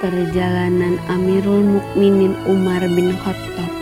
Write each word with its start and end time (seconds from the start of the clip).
perjalanan 0.00 1.00
Amirul 1.08 1.80
Mukminin 1.80 2.36
Umar 2.44 2.84
bin 2.84 3.16
Khattab. 3.24 3.72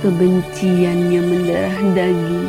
Kebenciannya 0.00 1.20
mendarah 1.20 1.78
daging, 1.92 2.48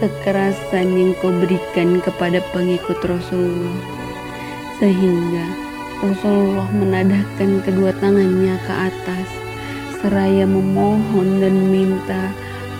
kekerasan 0.00 0.88
yang 0.96 1.12
kau 1.20 1.28
berikan 1.28 2.00
kepada 2.00 2.40
pengikut 2.56 2.96
Rasulullah. 3.04 3.80
Sehingga 4.80 5.46
Rasulullah 6.00 6.68
menadahkan 6.72 7.60
kedua 7.66 7.92
tangannya 8.00 8.56
ke 8.64 8.72
atas, 8.72 9.28
seraya 10.00 10.48
memohon 10.48 11.44
dan 11.44 11.56
minta 11.68 12.32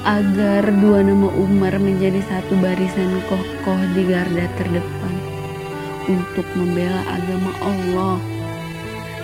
agar 0.09 0.65
dua 0.81 1.05
nama 1.05 1.29
Umar 1.37 1.77
menjadi 1.77 2.25
satu 2.33 2.57
barisan 2.65 3.21
kokoh 3.29 3.81
di 3.93 4.09
garda 4.09 4.49
terdepan 4.57 5.17
untuk 6.09 6.47
membela 6.57 7.05
agama 7.13 7.53
Allah. 7.61 8.38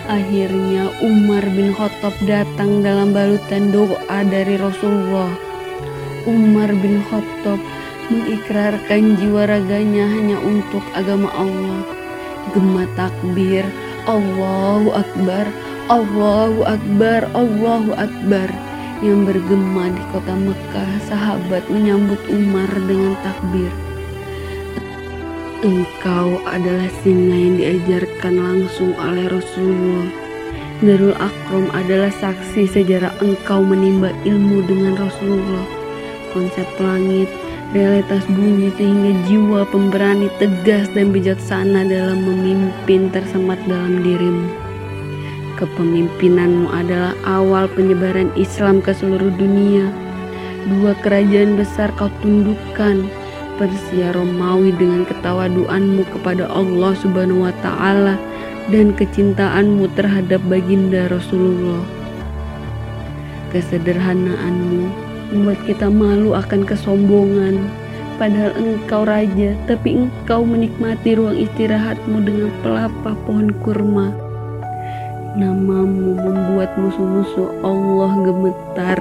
Akhirnya 0.05 0.93
Umar 1.01 1.49
bin 1.57 1.73
Khattab 1.73 2.13
datang 2.29 2.85
dalam 2.85 3.17
balutan 3.17 3.73
doa 3.73 4.21
dari 4.21 4.61
Rasulullah. 4.61 5.33
Umar 6.29 6.69
bin 6.77 7.01
Khattab 7.09 7.57
mengikrarkan 8.13 9.17
jiwa 9.17 9.49
raganya 9.49 10.05
hanya 10.05 10.37
untuk 10.45 10.85
agama 10.93 11.33
Allah. 11.33 11.81
Gema 12.53 12.85
takbir, 13.01 13.65
Allahu 14.05 14.93
Akbar, 14.93 15.49
Allahu 15.89 16.61
Akbar, 16.69 17.25
Allahu 17.33 17.97
Akbar 17.97 18.49
yang 19.01 19.25
bergema 19.25 19.89
di 19.89 20.05
kota 20.13 20.37
Mekah. 20.37 20.93
Sahabat 21.09 21.65
menyambut 21.73 22.21
Umar 22.29 22.69
dengan 22.85 23.17
takbir. 23.25 23.73
Engkau 25.65 26.45
adalah 26.45 26.93
singa 27.01 27.33
yang 27.33 27.57
diajarkan 27.57 28.37
langsung 28.37 28.93
oleh 29.01 29.33
Rasulullah. 29.33 30.13
Darul 30.85 31.17
Akram 31.17 31.73
adalah 31.73 32.13
saksi 32.13 32.69
sejarah 32.69 33.17
engkau 33.25 33.65
menimba 33.65 34.13
ilmu 34.29 34.61
dengan 34.69 34.93
Rasulullah. 35.01 35.65
Konsep 36.37 36.69
langit, 36.77 37.33
realitas 37.73 38.29
bumi 38.29 38.77
sehingga 38.77 39.17
jiwa 39.25 39.65
pemberani 39.73 40.29
tegas 40.37 40.93
dan 40.93 41.17
bijaksana 41.17 41.89
dalam 41.89 42.21
memimpin 42.29 43.09
tersemat 43.09 43.57
dalam 43.65 44.05
dirimu. 44.05 44.45
Kepemimpinanmu 45.57 46.69
adalah 46.77 47.17
awal 47.25 47.73
penyebaran 47.73 48.29
Islam 48.37 48.85
ke 48.85 48.93
seluruh 48.93 49.33
dunia. 49.41 49.89
Dua 50.69 50.93
kerajaan 51.01 51.57
besar 51.57 51.89
kau 51.97 52.13
tundukkan, 52.21 53.09
Persia 53.55 54.11
Romawi 54.11 54.75
dengan 54.75 55.07
ketawaduanmu 55.07 56.03
kepada 56.11 56.51
Allah 56.51 56.93
Subhanahu 56.99 57.47
wa 57.47 57.55
taala 57.63 58.19
dan 58.73 58.97
kecintaanmu 58.97 59.87
terhadap 59.95 60.43
baginda 60.51 61.07
Rasulullah. 61.07 61.85
Kesederhanaanmu 63.55 64.91
membuat 65.31 65.61
kita 65.67 65.87
malu 65.87 66.35
akan 66.35 66.67
kesombongan. 66.67 67.63
Padahal 68.15 68.55
engkau 68.55 69.03
raja, 69.03 69.59
tapi 69.67 70.07
engkau 70.07 70.47
menikmati 70.47 71.19
ruang 71.19 71.35
istirahatmu 71.35 72.23
dengan 72.23 72.51
pelapa 72.63 73.19
pohon 73.27 73.51
kurma. 73.63 74.15
Namamu 75.35 76.15
membuat 76.15 76.79
musuh-musuh 76.79 77.59
Allah 77.67 78.13
gemetar 78.23 78.99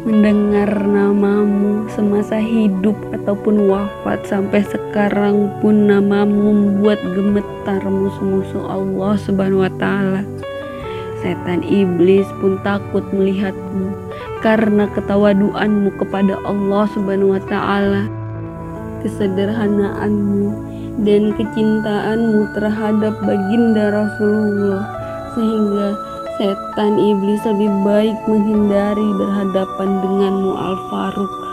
mendengar 0.00 0.68
namamu 0.88 1.84
semasa 1.92 2.40
hidup 2.40 2.96
ataupun 3.12 3.68
wafat 3.68 4.24
sampai 4.24 4.64
sekarang 4.64 5.52
pun 5.60 5.92
namamu 5.92 6.56
membuat 6.56 6.96
gemetar 7.12 7.84
musuh-musuh 7.84 8.64
Allah 8.64 9.12
Subhanahu 9.20 9.64
wa 9.68 9.72
taala. 9.76 10.24
Setan 11.20 11.60
iblis 11.60 12.24
pun 12.40 12.56
takut 12.64 13.04
melihatmu 13.12 13.92
karena 14.40 14.88
ketawaduanmu 14.96 15.92
kepada 16.00 16.40
Allah 16.48 16.88
Subhanahu 16.96 17.36
wa 17.36 17.42
taala. 17.44 18.08
Kesederhanaanmu 19.04 20.48
dan 21.04 21.32
kecintaanmu 21.36 22.52
terhadap 22.56 23.14
baginda 23.24 23.84
Rasulullah 23.92 24.84
sehingga 25.36 26.09
setan 26.40 26.96
iblis 26.96 27.44
lebih 27.44 27.68
baik 27.84 28.16
menghindari 28.24 29.04
berhadapan 29.20 30.00
denganmu 30.00 30.56
Al-Faruq 30.56 31.49